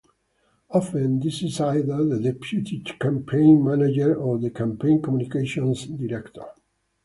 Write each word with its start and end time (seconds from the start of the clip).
Often 0.71 1.19
this 1.19 1.43
is 1.43 1.59
either 1.61 2.03
the 2.03 2.19
deputy 2.19 2.79
campaign 2.99 3.63
manager 3.63 4.15
or 4.15 4.39
the 4.39 4.49
campaign 4.49 4.99
communications 4.99 5.85
director. 5.85 6.41